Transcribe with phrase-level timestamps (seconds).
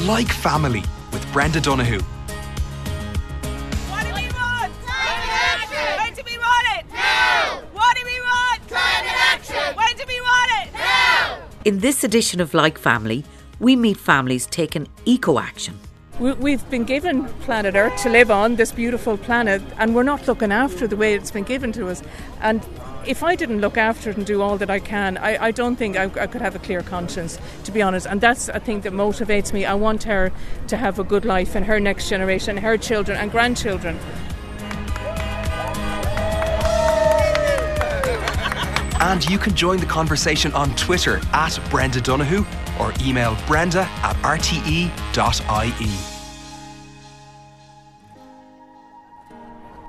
[0.00, 0.82] Like Family
[1.12, 2.00] with Brenda Donohue.
[3.90, 4.72] What do we want?
[4.82, 5.98] Climate action!
[5.98, 6.84] When do we want it?
[6.92, 7.62] Now!
[7.72, 8.68] What do we want?
[8.68, 9.76] Climate action!
[9.76, 10.72] When do we want it?
[10.74, 11.38] Now!
[11.64, 13.24] In this edition of Like Family,
[13.60, 15.78] we meet families taking eco action.
[16.18, 20.26] We- We've been given planet Earth to live on, this beautiful planet, and we're not
[20.26, 22.02] looking after the way it's been given to us.
[22.40, 22.62] And
[23.06, 25.76] if I didn't look after it and do all that I can, I, I don't
[25.76, 28.06] think I, I could have a clear conscience, to be honest.
[28.06, 29.64] And that's a thing that motivates me.
[29.64, 30.32] I want her
[30.68, 33.98] to have a good life and her next generation, her children and grandchildren.
[39.00, 42.44] And you can join the conversation on Twitter at Brenda Donohue
[42.80, 46.13] or email brenda at rte.ie.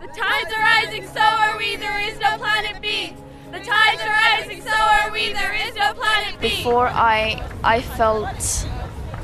[0.05, 1.77] The tides are rising, so are we.
[1.77, 3.15] There is no planet B.
[3.51, 5.33] The tides are rising, so are we.
[5.33, 6.49] There is no planet B.
[6.49, 8.67] Before I I felt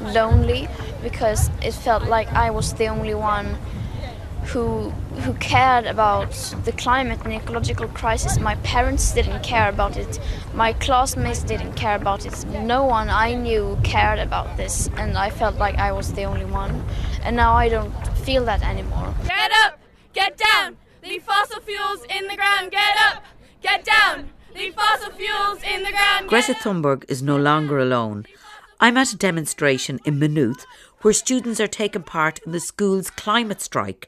[0.02, 0.68] lonely
[1.04, 3.58] because it felt like I was the only one
[4.46, 4.90] who
[5.24, 6.32] who cared about
[6.66, 8.40] the climate and ecological crisis.
[8.40, 10.20] My parents didn't care about it.
[10.56, 12.44] My classmates didn't care about it.
[12.48, 16.46] No one I knew cared about this, and I felt like I was the only
[16.46, 16.84] one.
[17.24, 17.94] And now I don't
[18.26, 19.14] feel that anymore.
[19.28, 19.81] Get up,
[20.22, 20.78] get down.
[21.04, 22.72] Leave fossil fuels in the ground.
[22.72, 23.24] Get up,
[23.62, 24.30] get down.
[24.54, 26.28] Leave fossil fuels in the ground.
[26.28, 28.26] Greta Thunberg is no longer alone.
[28.80, 30.66] I'm at a demonstration in Maynooth
[31.02, 34.08] where students are taking part in the school's climate strike.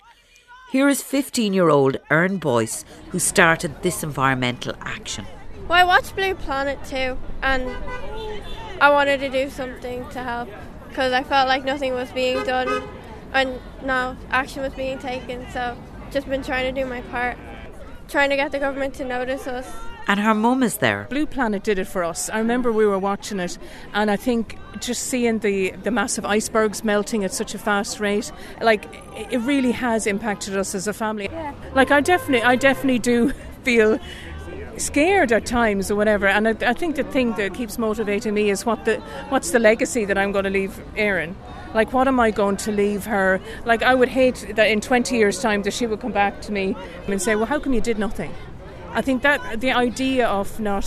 [0.71, 5.25] Here is 15 year old Erin Boyce, who started this environmental action.
[5.67, 7.63] Well, I watched Blue Planet too, and
[8.81, 10.49] I wanted to do something to help
[10.89, 12.83] because I felt like nothing was being done
[13.33, 15.49] and no action was being taken.
[15.51, 15.75] So,
[16.13, 17.37] just been trying to do my part,
[18.07, 19.69] trying to get the government to notice us.
[20.07, 21.07] And her mum is there.
[21.09, 22.29] Blue Planet did it for us.
[22.29, 23.57] I remember we were watching it,
[23.93, 28.31] and I think just seeing the, the massive icebergs melting at such a fast rate,
[28.61, 31.29] like it really has impacted us as a family.
[31.73, 33.31] Like I definitely, I definitely do
[33.63, 33.97] feel
[34.77, 36.27] scared at times or whatever.
[36.27, 38.99] And I, I think the thing that keeps motivating me is what the
[39.29, 41.35] what's the legacy that I'm going to leave Erin.
[41.73, 43.39] Like, what am I going to leave her?
[43.65, 46.51] Like, I would hate that in 20 years' time that she would come back to
[46.51, 46.75] me
[47.07, 48.31] and say, "Well, how come you did nothing?"
[48.93, 50.85] I think that the idea of not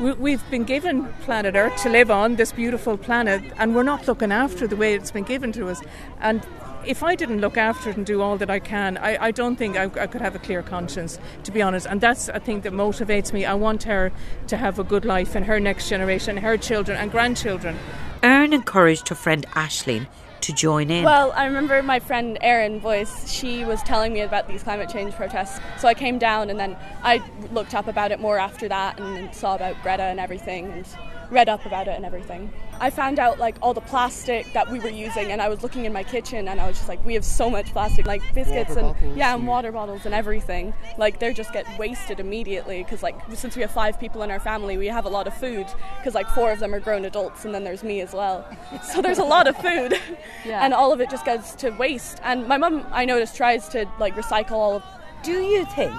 [0.00, 4.08] we- we've been given planet Earth to live on this beautiful planet, and we're not
[4.08, 5.82] looking after the way it's been given to us.
[6.20, 6.40] And
[6.86, 9.56] if I didn't look after it and do all that I can, I, I don't
[9.56, 11.86] think I, I could have a clear conscience, to be honest.
[11.86, 13.44] And that's a thing that motivates me.
[13.44, 14.12] I want her
[14.48, 17.76] to have a good life and her next generation, her children and grandchildren.
[18.22, 20.06] Erin encouraged her friend Ashleen
[20.42, 21.04] to join in.
[21.04, 25.14] Well, I remember my friend Erin Boyce, she was telling me about these climate change
[25.14, 25.60] protests.
[25.78, 29.34] So I came down and then I looked up about it more after that and
[29.34, 30.86] saw about Greta and everything and
[31.30, 32.52] read up about it and everything.
[32.80, 35.84] I found out like all the plastic that we were using and I was looking
[35.84, 38.76] in my kitchen and I was just like we have so much plastic like biscuits
[38.76, 40.72] and yeah and water bottles and everything.
[40.98, 44.40] Like they just get wasted immediately because like since we have five people in our
[44.40, 45.66] family we have a lot of food
[45.98, 48.44] because like four of them are grown adults and then there's me as well.
[48.82, 49.98] So there's a lot of food.
[50.46, 52.18] And all of it just goes to waste.
[52.22, 54.82] And my mum I noticed tries to like recycle all of
[55.22, 55.92] Do you think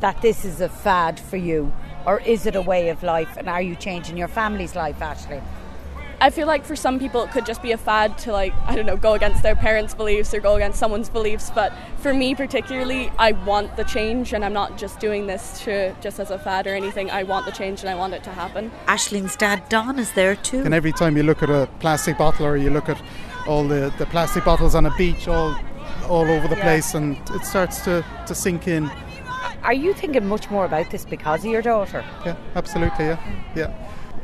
[0.00, 1.72] that this is a fad for you,
[2.06, 3.36] or is it a way of life?
[3.36, 5.40] And are you changing your family's life, Ashley?
[6.20, 8.74] I feel like for some people it could just be a fad to like I
[8.74, 11.50] don't know go against their parents' beliefs or go against someone's beliefs.
[11.54, 15.94] But for me particularly, I want the change, and I'm not just doing this to
[16.00, 17.10] just as a fad or anything.
[17.10, 18.70] I want the change, and I want it to happen.
[18.86, 20.62] Ashleen's dad Don is there too.
[20.62, 23.02] And every time you look at a plastic bottle or you look at
[23.46, 25.54] all the, the plastic bottles on a beach all
[26.08, 28.90] all over the place and it starts to, to sink in.
[29.64, 32.04] Are you thinking much more about this because of your daughter?
[32.26, 33.34] Yeah, absolutely, yeah.
[33.56, 33.68] Yeah.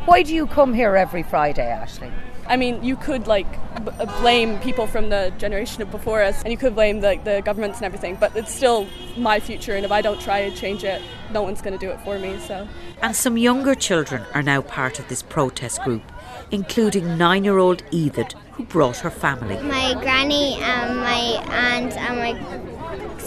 [0.04, 2.12] Why do you come here every Friday, Ashley?
[2.46, 3.50] I mean, you could like
[3.84, 7.40] b- uh, blame people from the generation before us, and you could blame the, the
[7.42, 8.86] governments and everything, but it's still
[9.16, 11.00] my future, and if I don't try and change it,
[11.32, 12.38] no one's going to do it for me.
[12.40, 12.68] So.
[13.00, 16.02] And some younger children are now part of this protest group,
[16.50, 19.56] including nine year old Edith, who brought her family.
[19.62, 22.69] My granny and my aunt and my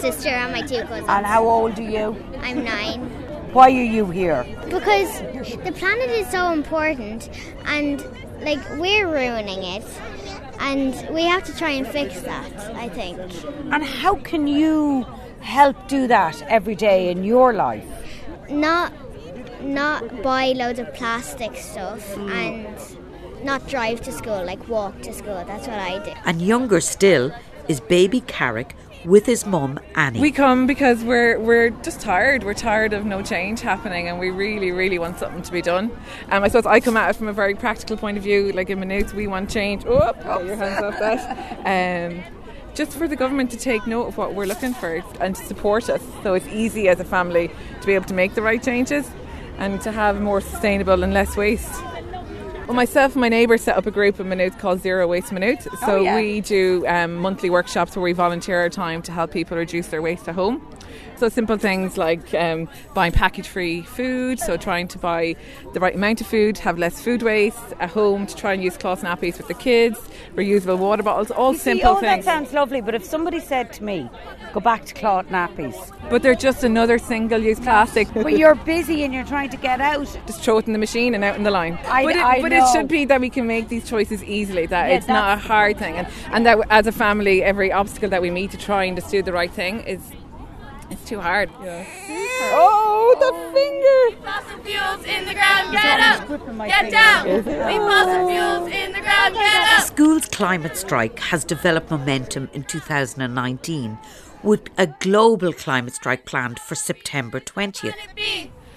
[0.04, 1.08] sister and my two cousins.
[1.08, 2.08] And how old are you?
[2.42, 3.00] I'm nine.
[3.54, 4.44] Why are you here?
[4.70, 5.12] Because
[5.68, 7.30] the planet is so important
[7.66, 8.04] and
[8.42, 9.86] like we're ruining it
[10.60, 13.18] and we have to try and fix that, I think.
[13.72, 15.06] And how can you
[15.40, 17.88] help do that every day in your life?
[18.50, 18.92] Not
[19.62, 22.30] not buy loads of plastic stuff mm.
[22.30, 25.42] and not drive to school, like walk to school.
[25.48, 26.12] That's what I do.
[26.26, 27.32] And younger still
[27.70, 30.20] is baby Carrick, with his mum, Annie.
[30.20, 32.44] We come because we're we're just tired.
[32.44, 35.92] We're tired of no change happening, and we really, really want something to be done.
[36.30, 38.52] Um, I suppose I come at it from a very practical point of view.
[38.52, 39.84] Like in Maynooth, we want change.
[39.86, 42.12] Oh, get your hands off that.
[42.12, 42.24] Um,
[42.74, 45.90] just for the government to take note of what we're looking for and to support
[45.90, 47.52] us, so it's easy as a family
[47.82, 49.10] to be able to make the right changes
[49.58, 51.72] and to have more sustainable and less waste.
[52.68, 55.64] Well, myself and my neighbour set up a group in Maynooth called Zero Waste Maynooth.
[55.82, 56.16] So Oh, yeah.
[56.16, 60.02] we do um, monthly workshops where we volunteer our time to help people reduce their
[60.02, 60.66] waste at home.
[61.18, 65.36] So simple things like um, buying package-free food, so trying to buy
[65.74, 68.76] the right amount of food, have less food waste at home, to try and use
[68.78, 69.98] cloth nappies with the kids,
[70.36, 72.26] reusable water bottles, all You see, simple oh, that things.
[72.26, 74.10] sounds lovely, but if somebody said to me,
[74.54, 75.76] go back to cloth nappies,
[76.10, 78.08] But they're just another single-use plastic.
[78.14, 80.06] but you're busy and you're trying to get out.
[80.28, 81.80] just throw it in the machine and out in the line.
[81.88, 82.64] I- but it, I but know.
[82.66, 84.66] it should be that we can make these choices easily.
[84.66, 88.10] That Yeah, it's not a hard thing, and and that as a family, every obstacle
[88.10, 90.00] that we meet to try and just do the right thing is
[91.04, 91.50] it's too hard.
[92.56, 94.24] Oh, the finger!
[94.26, 96.68] Fossil fuels in the ground, get up!
[96.68, 97.28] Get down!
[97.28, 99.84] Leave fossil fuels in the ground, get The up!
[99.84, 103.98] school's climate strike has developed momentum in 2019
[104.44, 107.96] with a global climate strike planned for September 20th.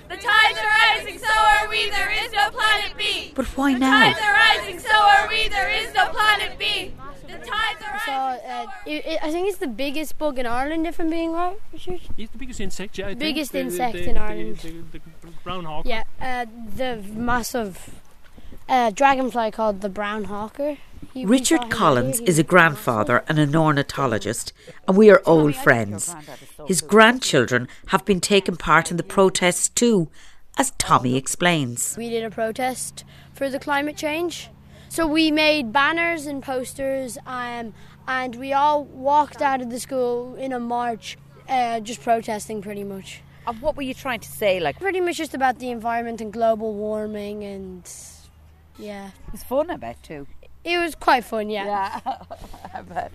[0.09, 1.91] The tides are rising, so are we.
[1.91, 3.33] There is no planet B.
[3.35, 4.13] But why the now?
[4.13, 5.49] tides are rising, so are we.
[5.49, 6.93] There is no planet B.
[7.27, 10.87] The tides are So, uh, it, it, I think it's the biggest bug in Ireland,
[10.87, 12.01] if I'm being right, Richard.
[12.17, 13.07] It's the biggest insect, yeah.
[13.07, 13.21] I think.
[13.21, 14.57] Biggest The- the- insect the- in the- Ireland.
[14.59, 15.01] The, the,
[15.43, 15.87] brown hawk.
[15.87, 16.47] Yeah, uh,
[16.77, 18.01] the massive
[18.69, 20.79] uh, dragonfly called the brown hawker.
[21.13, 24.53] He- Richard Collins is a grandfather and an ornithologist,
[24.87, 26.15] and we are old friends.
[26.67, 30.09] His grandchildren have been taking part in the protests too,
[30.59, 31.97] as Tommy explains.
[31.97, 34.49] We did a protest for the climate change.
[34.89, 37.75] So we made banners and posters, um,
[38.09, 41.19] and we all walked out of the school in a march,
[41.49, 43.21] uh, just protesting pretty much.
[43.47, 44.59] And what were you trying to say?
[44.61, 47.89] Like, Pretty much just about the environment and global warming, and
[48.79, 50.27] yeah, it was fun, I bet, too.
[50.65, 51.51] it was quite fun.
[51.51, 52.01] Yeah.
[52.75, 53.13] I bet.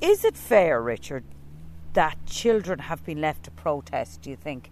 [0.00, 1.24] Is it fair, Richard,
[1.94, 4.70] that children have been left to protest, do you think?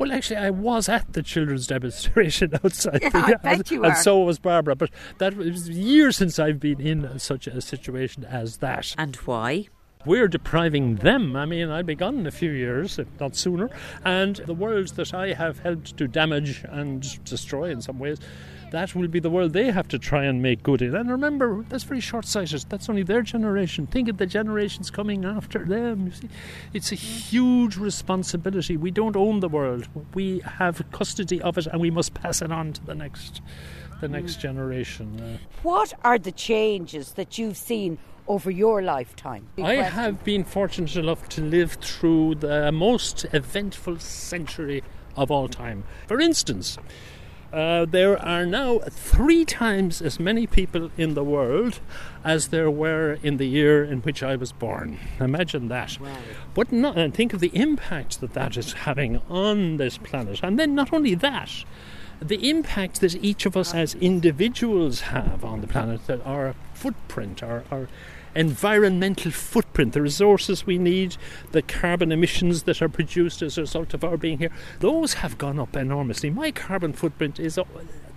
[0.00, 3.00] Well, actually, I was at the children's demonstration outside.
[3.02, 4.00] Yeah, the, I bet and, you and were.
[4.00, 4.74] so was Barbara.
[4.74, 4.88] But
[5.18, 8.94] that was years since I've been in such a situation as that.
[8.96, 9.68] And why?
[10.06, 11.36] We're depriving them.
[11.36, 13.68] I mean, I'll be gone in a few years, if not sooner.
[14.02, 18.20] And the worlds that I have helped to damage and destroy in some ways,
[18.70, 20.94] that will be the world they have to try and make good in.
[20.94, 22.64] And remember, that's very short sighted.
[22.68, 23.86] That's only their generation.
[23.86, 26.06] Think of the generations coming after them.
[26.06, 26.28] You see,
[26.72, 28.76] it's a huge responsibility.
[28.76, 29.88] We don't own the world.
[30.14, 33.40] We have custody of it and we must pass it on to the next
[34.00, 35.20] the next generation.
[35.20, 39.46] Uh, What are the changes that you've seen over your lifetime?
[39.62, 44.82] I have been fortunate enough to live through the most eventful century
[45.16, 45.84] of all time.
[46.06, 46.78] For instance,
[47.52, 51.80] uh, there are now three times as many people in the world
[52.24, 54.98] as there were in the year in which I was born.
[55.18, 55.98] Imagine that.
[56.54, 60.40] But not, and think of the impact that that is having on this planet.
[60.42, 61.64] And then not only that,
[62.20, 67.42] the impact that each of us as individuals have on the planet, that our footprint,
[67.42, 67.88] our, our
[68.34, 71.16] environmental footprint, the resources we need,
[71.52, 75.38] the carbon emissions that are produced as a result of our being here, those have
[75.38, 76.30] gone up enormously.
[76.30, 77.64] My carbon footprint is uh,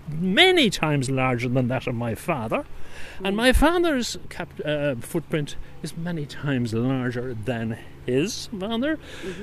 [0.09, 2.65] many times larger than that of my father,
[3.24, 9.00] and my father's cap- uh, footprint is many times larger than his father.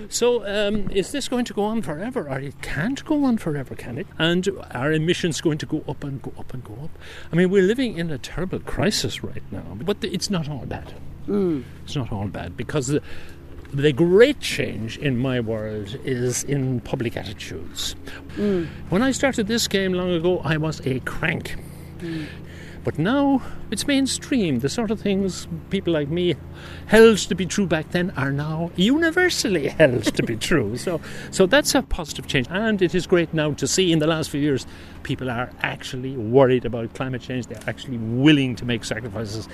[0.09, 2.29] So, um, is this going to go on forever?
[2.29, 4.07] Or it can't go on forever, can it?
[4.19, 6.91] And are emissions going to go up and go up and go up?
[7.33, 10.93] I mean, we're living in a terrible crisis right now, but it's not all bad.
[11.85, 13.03] It's not all bad because the,
[13.73, 17.95] the great change in my world is in public attitudes.
[18.89, 21.57] When I started this game long ago, I was a crank.
[22.83, 24.61] But now it's mainstream.
[24.61, 26.35] The sort of things people like me
[26.87, 30.77] held to be true back then are now universally held to be true.
[30.77, 32.47] So, so that's a positive change.
[32.51, 34.67] And it is great now to see in the last few years
[35.03, 37.47] people are actually worried about climate change.
[37.47, 39.49] They're actually willing to make sacrifices.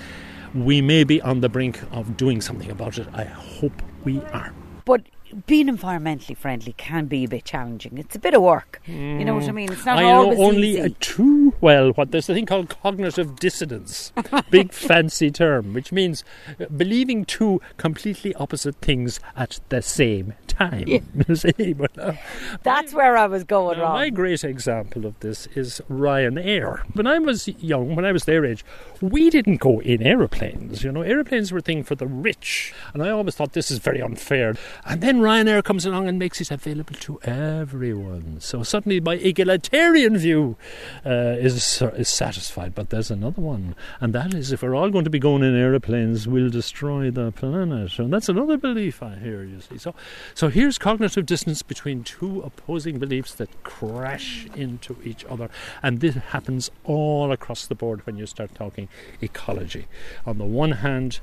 [0.55, 3.07] We may be on the brink of doing something about it.
[3.13, 3.73] I hope
[4.05, 4.53] we are.
[4.85, 5.01] But
[5.45, 7.97] being environmentally friendly can be a bit challenging.
[7.97, 8.81] It's a bit of work.
[8.85, 9.71] You know what I mean?
[9.71, 10.95] It's not I know always only easy.
[10.99, 14.11] too well what there's a thing called cognitive dissonance,
[14.49, 16.23] big fancy term, which means
[16.59, 20.87] uh, believing two completely opposite things at the same time.
[21.27, 22.17] you see, but now,
[22.63, 23.93] That's where I was going wrong.
[23.93, 26.81] my great example of this is Ryanair.
[26.95, 28.63] When I was young, when I was their age,
[29.01, 30.83] we didn't go in aeroplanes.
[30.83, 33.79] You know, aeroplanes were a thing for the rich, and I always thought this is
[33.79, 34.55] very unfair.
[34.85, 38.37] And then Ryanair comes along and makes it available to everyone.
[38.39, 40.57] So suddenly, my egalitarian view
[41.05, 42.75] uh, is is satisfied.
[42.75, 45.55] But there's another one, and that is if we're all going to be going in
[45.55, 49.43] aeroplanes, we'll destroy the planet, and that's another belief I hear.
[49.43, 49.93] You see, so
[50.33, 55.49] so here's cognitive dissonance between two opposing beliefs that crash into each other,
[55.81, 58.87] and this happens all across the board when you start talking
[59.21, 59.87] ecology.
[60.25, 61.19] On the one hand,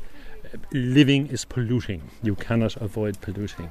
[0.72, 2.10] living is polluting.
[2.22, 3.70] You cannot avoid polluting.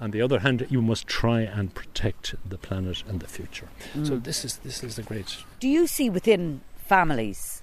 [0.00, 3.68] On the other hand, you must try and protect the planet and the future.
[4.02, 4.24] So Mm.
[4.24, 7.61] this is this is the great Do you see within families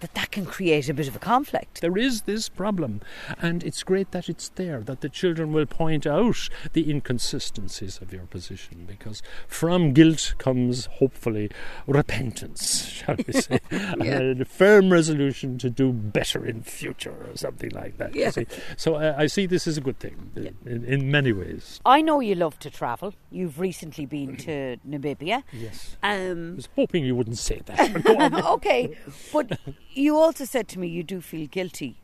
[0.00, 1.80] that that can create a bit of a conflict?
[1.80, 3.00] There is this problem,
[3.40, 8.12] and it's great that it's there, that the children will point out the inconsistencies of
[8.12, 11.50] your position, because from guilt comes hopefully
[11.86, 17.70] repentance, shall we say, and a firm resolution to do better in future, or something
[17.70, 18.14] like that.
[18.14, 18.30] Yeah.
[18.76, 20.30] So I, I see this as a good thing
[20.64, 21.80] in, in many ways.
[21.84, 23.14] I know you love to travel.
[23.30, 25.42] You've recently been to Namibia.
[25.52, 25.96] Yes.
[26.02, 27.92] Um, I was hoping you wouldn't say that.
[27.92, 28.34] but go on.
[28.56, 28.96] okay,
[29.32, 29.58] but
[29.98, 31.98] you also said to me you do feel guilty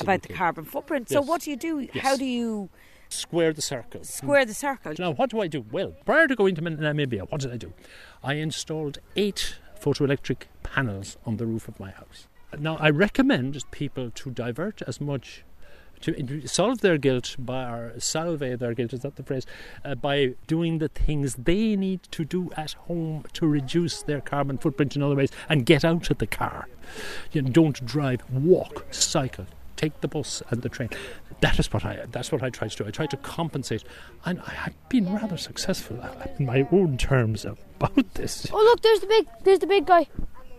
[0.00, 1.08] about the carbon footprint.
[1.08, 1.28] So Yes.
[1.28, 1.88] what do you do?
[1.92, 2.02] Yes.
[2.04, 2.68] How do you
[3.08, 4.02] Square the circle.
[4.04, 4.92] square the circle?
[4.98, 5.64] Now, what do I do?
[5.70, 7.72] Well, prior to going to Namibia, what did I do?
[8.22, 12.26] I installed eight photoelectric panels on the roof of my house.
[12.58, 15.44] Now, I recommend people to divert as much.
[16.02, 19.46] To solve their guilt by or salve their guilt is that the phrase
[19.84, 24.58] uh, by doing the things they need to do at home to reduce their carbon
[24.58, 26.68] footprint in other ways and get out of the car.
[27.32, 30.90] You know, don't drive, walk, cycle, take the bus and the train.
[31.40, 32.04] That is what I.
[32.10, 32.86] That's what I try to do.
[32.86, 33.84] I try to compensate,
[34.24, 36.02] and I have been rather successful
[36.38, 38.46] in my own terms about this.
[38.52, 40.06] Oh look, there's the big, there's the big guy,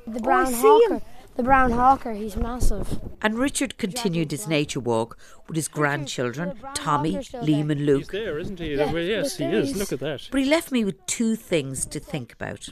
[0.06, 0.96] the brown see hawker.
[0.96, 1.02] him.
[1.38, 3.00] The brown hawker, he's massive.
[3.22, 5.18] And Richard continued his nature walk
[5.48, 8.12] with his grandchildren, Tommy, Liam, and He's Luke.
[8.12, 8.74] there, isn't he?
[8.76, 9.68] Yeah, Well, yes, he there is.
[9.68, 9.78] he is.
[9.80, 10.28] Look at that.
[10.32, 12.70] But he left me with two things to think about.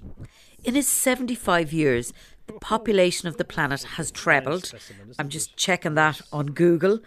[0.64, 2.12] In his 75 years,
[2.48, 4.72] the population of the planet has trebled.
[5.20, 7.00] I'm just checking that on Google.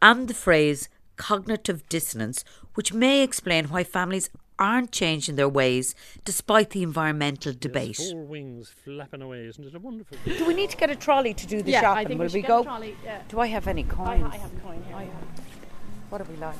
[0.00, 2.42] And the phrase cognitive dissonance,
[2.74, 5.94] which may explain why families aren't changing their ways
[6.24, 7.96] despite the environmental debate.
[7.96, 10.16] Four wings flapping away, isn't it a wonderful?
[10.24, 12.08] Do we need to get a trolley to do the Yeah, I shopping?
[12.08, 12.60] think Will we we get go?
[12.60, 13.22] a trolley, yeah.
[13.28, 14.24] Do I have any coins?
[14.32, 15.08] I have a coin here.
[16.10, 16.56] What are we like?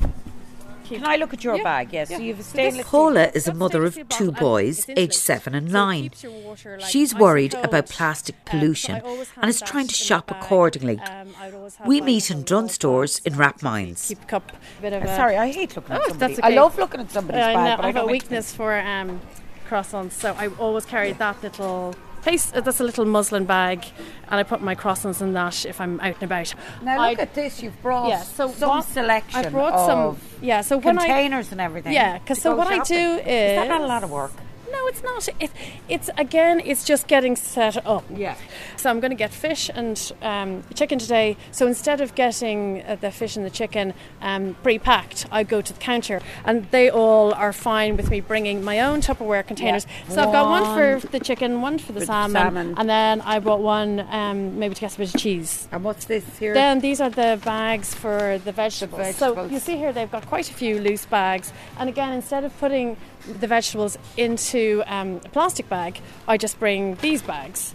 [0.88, 1.92] Can I look at your Yeah, bag?
[1.92, 2.10] Yes.
[2.10, 2.16] yeah.
[2.18, 2.86] So you have a So stainless.
[2.86, 6.10] Paula is a mother of two boys, aged seven and nine.
[6.10, 7.64] keeps water, like, She's worried cold.
[7.64, 8.94] about plastic Um, so pollution
[9.42, 10.98] and is trying to shop accordingly.
[11.00, 14.08] Um, I would always have We meet in little Dunnes Stores in Rathmines.
[14.08, 16.42] Keep cup, bit of Uh, a, sorry, I hate looking at Oh, somebody.
[16.42, 18.78] I love looking at somebody's I, bag, know, but I I have a weakness for
[18.78, 19.20] um,
[19.68, 21.94] croissants, so I always carry that little
[22.26, 22.52] place.
[22.54, 23.84] uh, That's a little muslin bag,
[24.28, 26.54] and I put my croissants in that if I'm out and about.
[26.82, 27.62] Now I- look at this.
[27.62, 30.18] You've brought yeah, so some selection I brought of some.
[30.42, 31.92] Yeah, so when I containers and everything.
[31.92, 34.32] Yeah, because so what I do is that not a lot of work.
[34.70, 35.28] No, it's not.
[35.40, 35.50] It,
[35.88, 38.04] it's again, it's just getting set up.
[38.14, 38.36] Yeah.
[38.76, 41.36] So I'm going to get fish and um, chicken today.
[41.52, 45.72] So instead of getting uh, the fish and the chicken um, pre-packed, I go to
[45.72, 49.86] the counter, and they all are fine with me bringing my own Tupperware containers.
[50.08, 52.74] So I've got one One for the chicken, one for the salmon, salmon.
[52.76, 55.68] and then I bought one um, maybe to get a bit of cheese.
[55.72, 56.54] And what's this here?
[56.54, 59.16] Then these are the bags for the vegetables.
[59.16, 59.52] So vegetables.
[59.52, 61.52] you see here they've got quite a few loose bags.
[61.78, 62.96] And again, instead of putting
[63.26, 67.74] the vegetables into um, a plastic bag, I just bring these bags.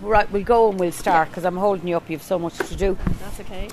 [0.00, 2.08] right, we'll go and we'll start because I'm holding you up.
[2.08, 2.96] You have so much to do.
[3.20, 3.68] That's okay.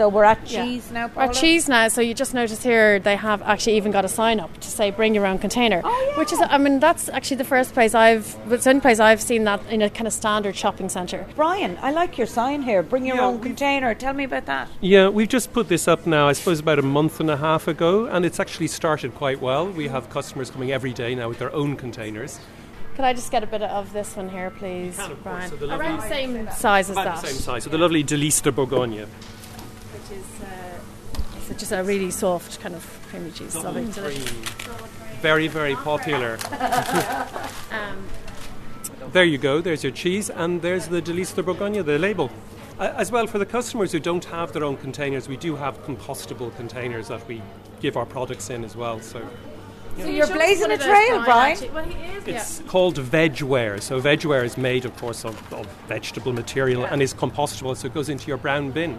[0.00, 0.64] So we're at Yeah.
[0.64, 1.34] cheese now, Our Paula?
[1.34, 4.58] cheese now, so you just notice here they have actually even got a sign up
[4.60, 5.82] to say bring your own container.
[5.84, 8.98] Oh, Which is, I mean, that's actually the first place I've, it's the only place
[8.98, 11.26] I've seen that in a kind of standard shopping centre.
[11.36, 12.82] Brian, I like your sign here.
[12.82, 13.92] Bring your Yeah, own container.
[13.92, 14.68] Tell me about that.
[14.80, 17.68] Yeah, we've just put this up now, I suppose about a month and a half
[17.68, 19.66] ago, and it's actually started quite well.
[19.68, 22.40] We have customers coming every day now with their own containers.
[22.96, 25.34] Could I just get a bit of this one here, please, can, of course.
[25.36, 25.50] Brian?
[25.50, 27.20] So the Around the same size as About that.
[27.20, 27.64] the same size.
[27.64, 29.06] So the lovely Délice de Bourgogne.
[30.08, 33.54] Which is uh, it's just a really soft kind of creamy cheese.
[33.56, 33.90] Lovely.
[33.92, 34.30] delicious.
[35.20, 36.38] Very, very popular.
[37.72, 38.04] Um,
[39.12, 42.30] There you go, there's your cheese, and there's the Délice de Bourgogne, the label.
[42.78, 45.80] Uh, as well, for the customers who don't have their own containers, we do have
[45.84, 47.40] compostable containers that we
[47.80, 49.00] give our products in as well.
[49.00, 49.20] So
[49.98, 51.58] So you're blazing a trail, Brian.
[51.74, 52.26] Well, he is.
[52.26, 53.80] It's called vegware.
[53.82, 57.94] So vegware is made, of course, of, of vegetable material and is compostable, so it
[57.94, 58.98] goes into your brown bin.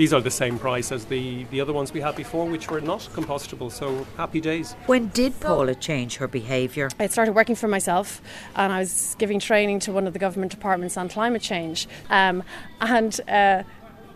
[0.00, 2.80] These are the same price as the, the other ones we had before, which were
[2.80, 3.70] not compostable.
[3.70, 4.72] So happy days.
[4.86, 6.88] When did Paula change her behaviour?
[6.98, 8.22] I started working for myself
[8.56, 11.86] and I was giving training to one of the government departments on climate change.
[12.08, 12.42] Um,
[12.80, 13.64] and uh,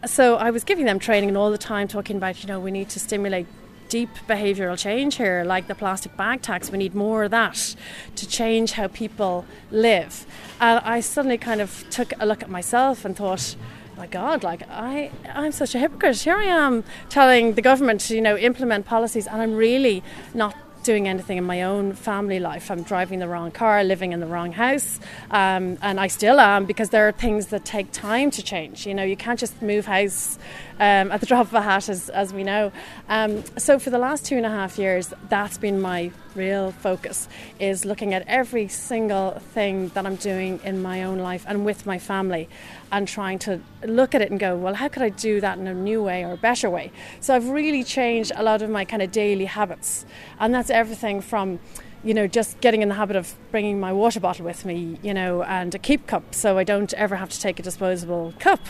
[0.07, 2.71] so I was giving them training and all the time, talking about, you know, we
[2.71, 3.47] need to stimulate
[3.91, 6.71] deep behavioural change here, like the plastic bag tax.
[6.71, 7.77] We need more of that
[8.17, 10.25] to change how people live.
[10.63, 13.55] And I suddenly kind of took a look at myself and thought,
[13.97, 16.21] my God, like I, I'm such a hypocrite.
[16.21, 20.03] Here I am telling the government to, you know, implement policies, and I'm really
[20.35, 22.71] not doing anything in my own family life.
[22.71, 26.67] I'm driving the wrong car, living in the wrong house, um, and I still am
[26.67, 28.87] because there are things that take time to change.
[28.87, 30.39] You know, you can't just move house
[30.79, 32.71] um, at the drop of a hat, as, as we know.
[33.09, 37.29] Um, so for the last two and a half years, that's been my real focus
[37.59, 41.87] is looking at every single thing that I'm doing in my own life and with
[41.87, 42.49] my family
[42.91, 45.67] and trying to look at it and go, well, how could I do that in
[45.67, 46.93] a new way or a better way?
[47.21, 50.05] So I've really changed a lot of my kind of daily habits.
[50.39, 51.61] And that's everything from
[52.05, 55.15] you know, just getting in the habit of bringing my water bottle with me, you
[55.15, 58.61] know, and a keep cup so I don't ever have to take a disposable cup.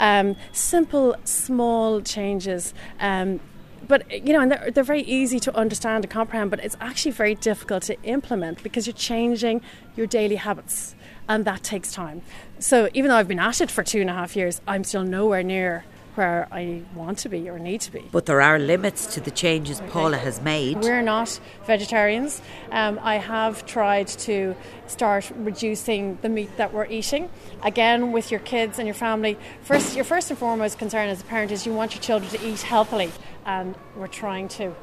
[0.00, 2.72] Um, simple, small changes.
[2.98, 3.40] Um,
[3.88, 7.12] but you know, and they're, they're very easy to understand and comprehend, but it's actually
[7.12, 9.62] very difficult to implement because you're changing
[9.96, 10.94] your daily habits,
[11.28, 12.22] and that takes time.
[12.58, 15.04] So even though I've been at it for two and a half years, I'm still
[15.04, 15.84] nowhere near
[16.18, 18.04] where I want to be or need to be.
[18.10, 19.88] But there are limits to the changes okay.
[19.88, 20.78] Paula has made.
[20.78, 22.42] We're not vegetarians.
[22.72, 24.56] Um, I have tried to
[24.88, 27.30] start reducing the meat that we're eating.
[27.62, 31.24] Again, with your kids and your family, first, your first and foremost concern as a
[31.24, 33.12] parent is you want your children to eat healthily,
[33.48, 34.74] and we're trying to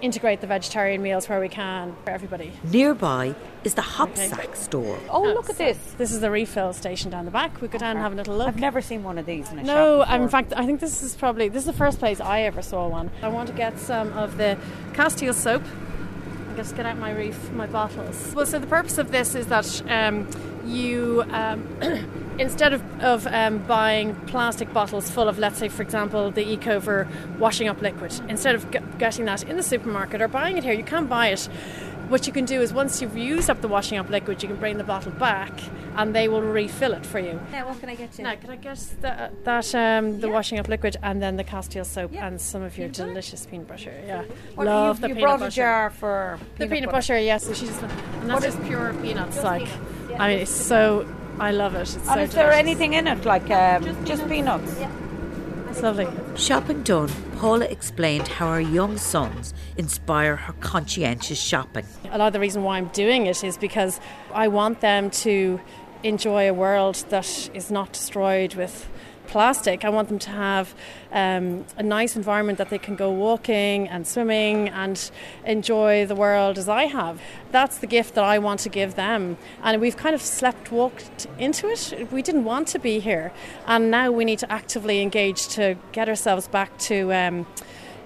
[0.00, 2.52] integrate the vegetarian meals where we can for everybody.
[2.64, 4.54] Nearby is the Hopsack okay.
[4.54, 4.98] store.
[5.08, 5.78] Oh, look at this.
[5.98, 7.60] This is the refill station down the back.
[7.60, 8.48] We go down and have a little look.
[8.48, 10.08] I've never seen one of these in a no, shop.
[10.08, 12.62] No, in fact, I think this is probably this is the first place I ever
[12.62, 13.10] saw one.
[13.22, 14.58] I want to get some of the
[14.94, 15.62] Castile soap.
[16.50, 18.32] I just get out my reef, my bottles.
[18.34, 20.28] Well, so the purpose of this is that um,
[20.64, 21.22] you.
[21.30, 26.52] Um, instead of, of um, buying plastic bottles full of, let's say, for example, the
[26.52, 30.64] Ecover washing up liquid, instead of g- getting that in the supermarket or buying it
[30.64, 31.48] here, you can buy it.
[32.08, 34.58] What you can do is once you've used up the washing up liquid, you can
[34.58, 35.52] bring the bottle back
[35.96, 37.40] and they will refill it for you.
[37.50, 38.22] Yeah, what can I get you?
[38.22, 40.32] Now, can I get the, that um, the yeah.
[40.32, 42.28] washing up liquid and then the Castile soap yeah.
[42.28, 43.50] and some of your peanut delicious butter?
[43.50, 44.02] peanut butter?
[44.06, 44.24] Yeah,
[44.54, 45.48] what love you, the you peanut brought butter.
[45.48, 47.14] a jar for the peanut, peanut butter.
[47.14, 47.18] butter.
[47.18, 49.34] Yes, so she's and that's just pure peanuts.
[49.34, 50.10] Just like, peanuts.
[50.10, 51.82] Yeah, I mean, it's so I love it.
[51.82, 52.34] It's and so is delicious.
[52.34, 54.78] there anything in it, like um, just, just peanuts?
[54.78, 54.90] Yeah.
[55.68, 56.08] It's lovely.
[56.36, 61.84] Shopping done, Paula explained how her young sons inspire her conscientious shopping.
[62.10, 64.00] A lot of the reason why I'm doing it is because
[64.32, 65.60] I want them to
[66.02, 68.88] enjoy a world that is not destroyed with
[69.26, 69.84] plastic.
[69.84, 70.74] I want them to have
[71.12, 75.10] um, a nice environment that they can go walking and swimming and
[75.44, 77.20] enjoy the world as I have.
[77.50, 79.36] That's the gift that I want to give them.
[79.62, 82.08] And we've kind of slept walked into it.
[82.12, 83.32] We didn't want to be here.
[83.66, 87.12] And now we need to actively engage to get ourselves back to.
[87.12, 87.46] Um,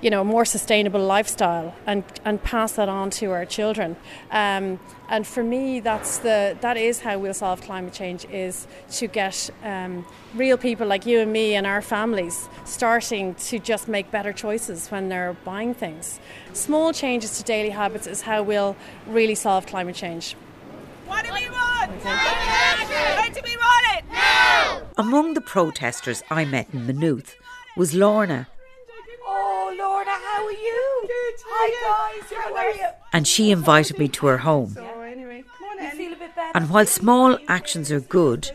[0.01, 3.97] you know, a more sustainable lifestyle and, and pass that on to our children.
[4.31, 4.81] Um,
[5.11, 9.51] and for me, that's the that is how we'll solve climate change is to get
[9.65, 14.33] um, real people like you and me and our families starting to just make better
[14.33, 16.21] choices when they're buying things.
[16.53, 18.77] Small changes to daily habits is how we'll
[19.09, 20.37] really solve climate change.
[21.07, 21.91] What do we want?
[22.05, 24.05] When do we want it?
[24.13, 24.83] Now!
[24.97, 27.35] Among the protesters I met in Maynooth
[27.77, 28.47] was Lorna,
[29.33, 31.01] Oh, Lorna, how are you?
[31.03, 31.35] Good.
[31.47, 31.67] Hi,
[32.21, 32.33] guys.
[32.39, 32.89] How are you?
[33.13, 34.77] and she invited me to her home.
[36.55, 38.51] And while small actions are good,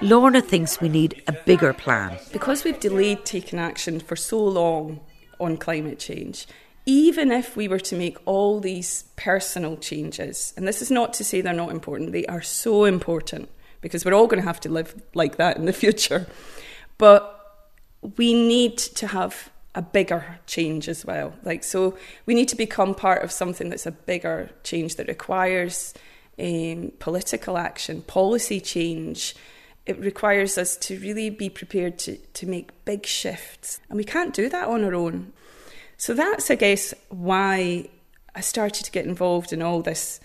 [0.00, 2.18] Lorna thinks we need a bigger plan.
[2.32, 5.00] Because we've delayed taking action for so long
[5.38, 6.46] on climate change,
[6.86, 11.24] even if we were to make all these personal changes, and this is not to
[11.24, 14.70] say they're not important, they are so important because we're all going to have to
[14.70, 16.26] live like that in the future.
[16.96, 17.34] But
[18.16, 21.34] we need to have a bigger change as well.
[21.42, 25.92] Like so, we need to become part of something that's a bigger change that requires
[26.38, 29.34] um, political action, policy change.
[29.86, 34.34] It requires us to really be prepared to, to make big shifts, and we can't
[34.34, 35.32] do that on our own.
[35.96, 37.88] So that's, I guess, why
[38.34, 40.20] I started to get involved in all this,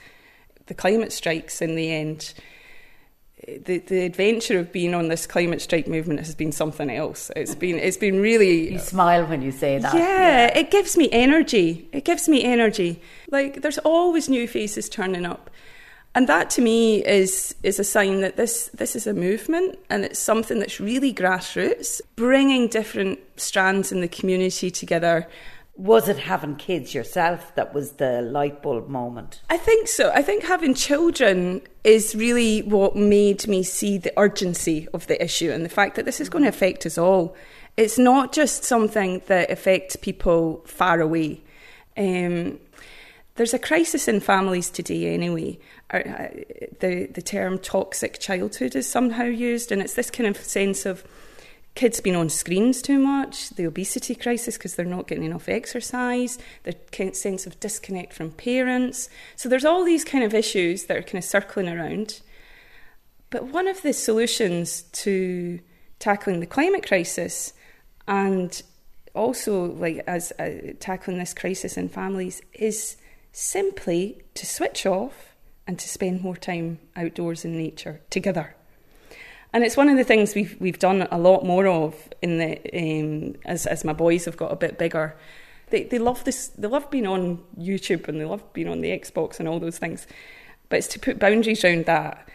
[0.68, 2.34] the climate strikes in the end
[3.66, 7.32] the the adventure of being on this climate strike movement has been something else.
[7.36, 9.94] It's been it's been really You smile when you say that.
[9.94, 11.88] yeah, it gives me energy.
[11.92, 13.02] It gives me energy.
[13.32, 15.50] Like there's always new faces turning up.
[16.16, 20.06] And that to me is is a sign that this this is a movement and
[20.06, 25.28] it's something that's really grassroots, bringing different strands in the community together.
[25.76, 29.42] Was it having kids yourself that was the light bulb moment?
[29.50, 30.12] I think so.
[30.12, 35.50] I think having children is really what made me see the urgency of the issue
[35.50, 37.36] and the fact that this is going to affect us all.
[37.76, 41.42] It's not just something that affects people far away.
[41.98, 42.60] Um,
[43.36, 45.60] there's a crisis in families today, anyway.
[45.90, 46.28] Uh,
[46.80, 51.04] the the term toxic childhood is somehow used, and it's this kind of sense of
[51.76, 56.38] kids being on screens too much, the obesity crisis because they're not getting enough exercise,
[56.64, 56.76] the
[57.14, 59.10] sense of disconnect from parents.
[59.36, 62.22] So there's all these kind of issues that are kind of circling around.
[63.32, 65.60] But one of the solutions to
[65.98, 67.54] tackling the climate crisis
[68.08, 68.62] and
[69.16, 72.98] also like as uh, tackling this crisis in families is
[73.34, 75.36] simply to switch off
[75.68, 78.56] and to spend more time outdoors in nature together.
[79.52, 82.60] And it's one of the things we've we've done a lot more of in the
[82.74, 85.16] um, as as my boys have got a bit bigger.
[85.70, 86.48] They they love this.
[86.48, 89.78] They love being on YouTube and they love being on the Xbox and all those
[89.78, 90.08] things.
[90.70, 92.28] But it's to put boundaries around that,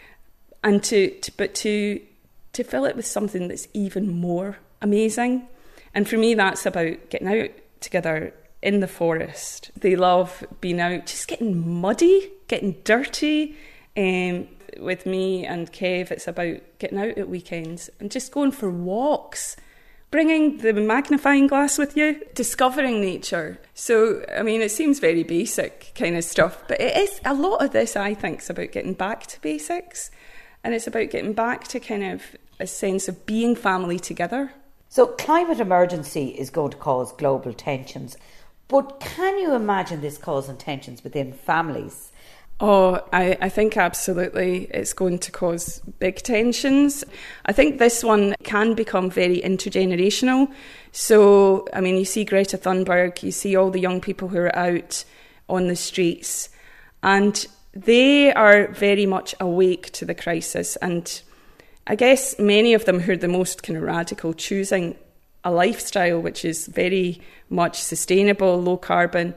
[0.62, 2.00] and to, to but to
[2.52, 5.48] to fill it with something that's even more amazing.
[5.94, 8.32] And for me, that's about getting out together
[8.62, 9.71] in the forest.
[9.77, 13.57] They love being out, just getting muddy, getting dirty.
[13.97, 18.71] Um, with me and Kev, it's about getting out at weekends and just going for
[18.71, 19.57] walks,
[20.11, 23.59] bringing the magnifying glass with you, discovering nature.
[23.75, 27.64] So, I mean, it seems very basic kind of stuff, but it is a lot
[27.64, 30.11] of this, I think, is about getting back to basics
[30.64, 34.53] and it's about getting back to kind of a sense of being family together.
[34.88, 38.16] So, climate emergency is going to cause global tensions,
[38.68, 42.12] but can you imagine this causing tensions within families?
[42.61, 47.04] Oh, I, I think absolutely it's going to cause big tensions.
[47.46, 50.52] I think this one can become very intergenerational.
[50.90, 54.57] So, I mean, you see Greta Thunberg, you see all the young people who are
[54.57, 55.04] out
[55.48, 56.48] on the streets,
[57.02, 60.74] and they are very much awake to the crisis.
[60.76, 61.22] And
[61.87, 64.96] I guess many of them who are the most kind of radical, choosing
[65.44, 69.35] a lifestyle which is very much sustainable, low carbon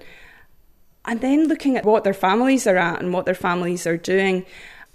[1.06, 4.46] and then looking at what their families are at and what their families are doing.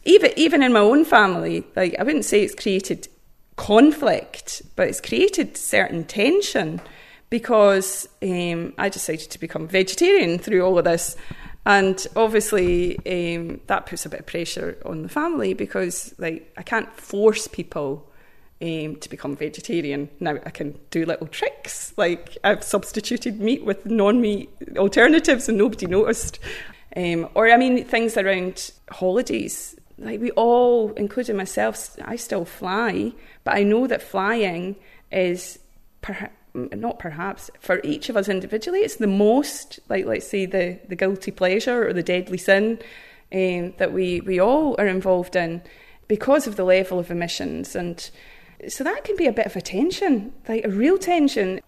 [0.05, 3.09] Even even in my own family, like I wouldn't say it's created
[3.57, 6.81] conflict, but it's created certain tension
[7.29, 11.17] because um, I decided to become vegetarian through all of this.
[11.65, 16.63] And obviously, um, that puts a bit of pressure on the family because, like, I
[16.63, 18.09] can't force people
[18.63, 20.09] um, to become vegetarian.
[20.21, 25.87] Now I can do little tricks, like I've substituted meat with non-meat alternatives, and nobody
[25.87, 26.39] noticed.
[26.97, 29.77] Um, or I mean, things around holidays.
[29.99, 33.13] Like we all, including myself, I still fly,
[33.45, 34.77] but I know that flying
[35.11, 35.59] is
[36.01, 38.81] perhaps not perhaps for each of us individually.
[38.81, 42.79] It's the most like let's say the the guilty pleasure or the deadly sin
[43.33, 45.63] um, that we we all are involved in
[46.09, 48.11] because of the level of emissions and
[48.69, 51.61] so that can be a bit of a tension, like a real tension.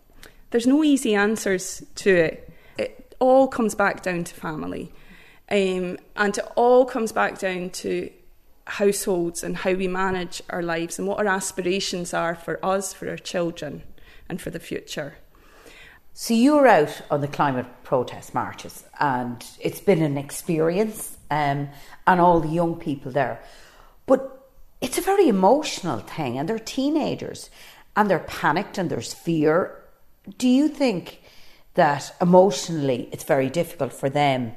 [0.50, 2.52] There's no easy answers to it.
[2.78, 4.92] It all comes back down to family.
[5.50, 8.10] Um, and it all comes back down to
[8.66, 13.08] households and how we manage our lives and what our aspirations are for us, for
[13.08, 13.82] our children,
[14.28, 15.16] and for the future.
[16.12, 21.68] So you were out on the climate protest marches, and it's been an experience, um,
[22.06, 23.40] and all the young people there.
[24.06, 24.37] But
[24.80, 27.50] it's a very emotional thing, and they're teenagers
[27.96, 29.76] and they're panicked and there's fear.
[30.36, 31.20] Do you think
[31.74, 34.52] that emotionally it's very difficult for them?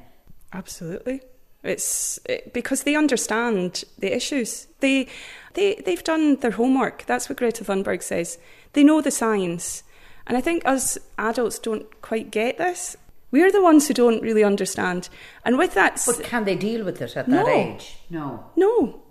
[0.53, 1.21] Absolutely.
[1.63, 4.67] It's it, because they understand the issues.
[4.79, 5.07] They,
[5.53, 7.05] they, they've done their homework.
[7.05, 8.37] That's what Greta Thunberg says.
[8.73, 9.83] They know the science.
[10.27, 12.95] And I think us adults don't quite get this.
[13.31, 15.09] We're the ones who don't really understand.
[15.45, 16.01] And with that.
[16.05, 17.97] But can they deal with it at no, that age?
[18.09, 18.45] No.
[18.55, 19.01] No.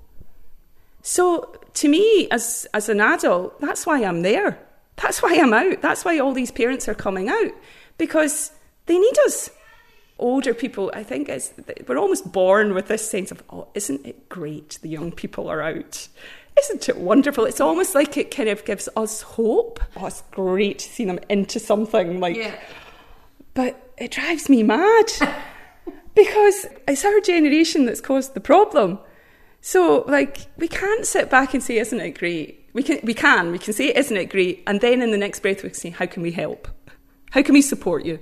[1.03, 4.59] So to me, as as an adult, that's why I'm there.
[4.97, 5.81] That's why I'm out.
[5.81, 7.53] That's why all these parents are coming out
[7.97, 8.53] because
[8.87, 9.51] they need us.
[10.19, 11.53] Older people, I think, it's,
[11.87, 14.79] we're almost born with this sense of, oh, isn't it great?
[14.83, 16.09] The young people are out.
[16.59, 17.47] Isn't it wonderful?
[17.47, 19.81] It's almost like it kind of gives us hope.
[19.97, 22.37] Oh, it's great to see them into something like.
[22.37, 22.55] Yeah.
[23.55, 25.07] But it drives me mad
[26.15, 28.99] because it's our generation that's caused the problem.
[29.61, 33.53] So, like, we can't sit back and say, "Isn't it great?" We can, we can,
[33.53, 35.91] we can say, "Isn't it great?" And then in the next breath, we can say,
[35.91, 36.69] "How can we help?
[37.31, 38.21] How can we support you?"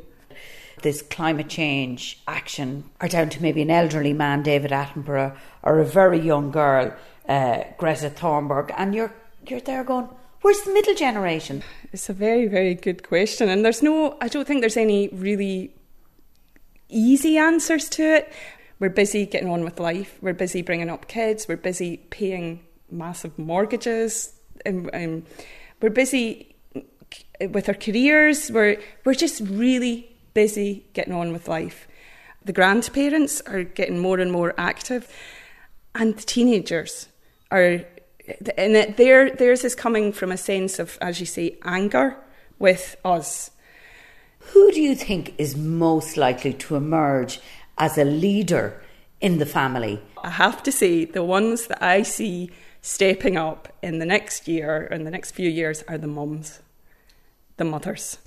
[0.83, 5.85] this climate change action are down to maybe an elderly man, David Attenborough, or a
[5.85, 6.95] very young girl,
[7.29, 9.13] uh, Greta Thunberg, and you're
[9.47, 10.09] you're there going,
[10.43, 11.63] where's the middle generation?
[11.93, 15.75] It's a very very good question, and there's no, I don't think there's any really
[16.89, 18.33] easy answers to it.
[18.81, 20.19] We're busy getting on with life.
[20.21, 21.49] We're busy bringing up kids.
[21.49, 22.61] We're busy paying
[22.91, 24.33] massive mortgages.
[24.65, 25.27] And, and
[25.81, 26.55] we're busy
[27.41, 28.51] with our careers.
[28.51, 31.89] We're we're just really busy getting on with life.
[32.45, 35.13] The grandparents are getting more and more active,
[35.95, 37.09] and the teenagers
[37.51, 37.81] are.
[38.59, 42.15] And there, theirs is coming from a sense of, as you say, anger
[42.59, 43.51] with us.
[44.53, 47.41] Who do you think is most likely to emerge
[47.79, 48.81] as a leader
[49.21, 50.01] in the family?
[50.23, 54.89] I have to say, the ones that I see stepping up in the next year,
[54.91, 56.61] in the next few years, are the mums
[57.59, 58.19] the mothers.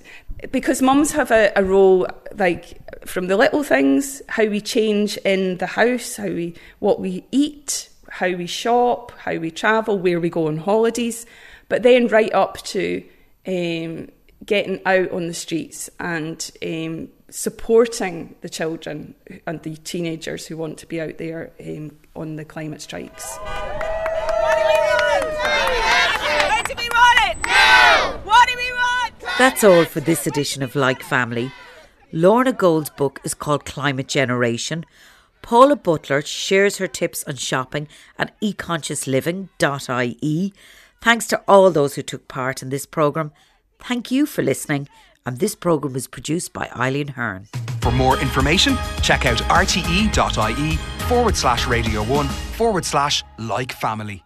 [0.51, 5.57] Because mums have a, a, role, like from the little things, how we change in
[5.57, 10.29] the house, how we what we eat, how we shop, how we travel, where we
[10.29, 11.25] go on holidays,
[11.69, 13.03] but then right up to
[13.47, 14.09] um,
[14.45, 19.15] getting out on the streets and um, supporting the children
[19.47, 23.39] and the teenagers who want to be out there um, on the climate strikes.
[29.37, 31.51] That's all for this edition of Like Family.
[32.11, 34.85] Lorna Gold's book is called Climate Generation.
[35.41, 37.87] Paula Butler shares her tips on shopping
[38.19, 40.53] at econsciousliving.ie.
[41.01, 43.31] Thanks to all those who took part in this programme.
[43.79, 44.87] Thank you for listening.
[45.25, 47.47] And this programme was produced by Eileen Hearn.
[47.81, 50.75] For more information, check out rte.ie
[51.07, 54.23] forward slash radio 1 forward slash like family.